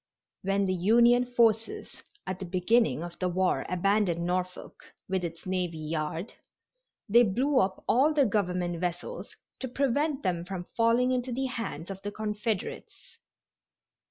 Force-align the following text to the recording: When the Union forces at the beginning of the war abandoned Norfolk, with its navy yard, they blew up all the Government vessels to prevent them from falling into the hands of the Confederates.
When 0.41 0.65
the 0.65 0.73
Union 0.73 1.25
forces 1.27 2.01
at 2.25 2.39
the 2.39 2.45
beginning 2.45 3.03
of 3.03 3.19
the 3.19 3.29
war 3.29 3.67
abandoned 3.69 4.25
Norfolk, 4.25 4.81
with 5.07 5.23
its 5.23 5.45
navy 5.45 5.77
yard, 5.77 6.33
they 7.07 7.21
blew 7.21 7.59
up 7.59 7.83
all 7.87 8.11
the 8.11 8.25
Government 8.25 8.79
vessels 8.79 9.35
to 9.59 9.67
prevent 9.67 10.23
them 10.23 10.43
from 10.43 10.65
falling 10.75 11.11
into 11.11 11.31
the 11.31 11.45
hands 11.45 11.91
of 11.91 12.01
the 12.01 12.09
Confederates. 12.11 13.17